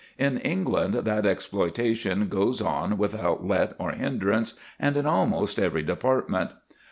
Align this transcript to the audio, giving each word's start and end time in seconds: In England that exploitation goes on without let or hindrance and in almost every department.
In 0.17 0.39
England 0.39 0.95
that 0.95 1.27
exploitation 1.27 2.27
goes 2.27 2.59
on 2.59 2.97
without 2.97 3.45
let 3.45 3.75
or 3.77 3.91
hindrance 3.91 4.55
and 4.79 4.97
in 4.97 5.05
almost 5.05 5.59
every 5.59 5.83
department. 5.83 6.49